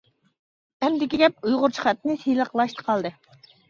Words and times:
ئەمدىكى 0.87 1.21
گەپ 1.25 1.39
ئۇيغۇرچە 1.51 1.87
خەتنى 1.87 2.19
سىلىقلاشتا 2.27 2.93
قالدى. 2.93 3.19